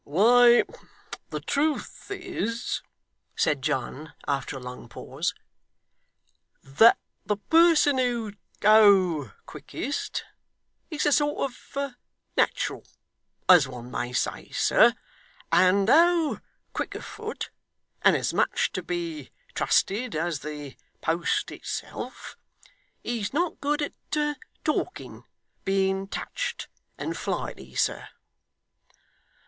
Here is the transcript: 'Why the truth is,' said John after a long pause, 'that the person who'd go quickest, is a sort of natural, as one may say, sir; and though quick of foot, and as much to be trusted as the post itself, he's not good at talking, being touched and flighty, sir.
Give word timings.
'Why 0.03 0.63
the 1.29 1.39
truth 1.41 2.09
is,' 2.09 2.81
said 3.35 3.61
John 3.61 4.15
after 4.27 4.57
a 4.57 4.59
long 4.59 4.89
pause, 4.89 5.35
'that 6.63 6.97
the 7.23 7.37
person 7.37 7.99
who'd 7.99 8.35
go 8.61 9.29
quickest, 9.45 10.23
is 10.89 11.05
a 11.05 11.11
sort 11.11 11.51
of 11.51 11.87
natural, 12.35 12.83
as 13.47 13.67
one 13.67 13.91
may 13.91 14.11
say, 14.11 14.49
sir; 14.49 14.95
and 15.51 15.87
though 15.87 16.39
quick 16.73 16.95
of 16.95 17.05
foot, 17.05 17.51
and 18.01 18.15
as 18.17 18.33
much 18.33 18.71
to 18.71 18.81
be 18.81 19.29
trusted 19.53 20.15
as 20.15 20.39
the 20.39 20.77
post 21.01 21.51
itself, 21.51 22.35
he's 23.03 23.33
not 23.33 23.61
good 23.61 23.83
at 23.83 23.93
talking, 24.63 25.25
being 25.63 26.07
touched 26.07 26.67
and 26.97 27.15
flighty, 27.15 27.75
sir. 27.75 28.07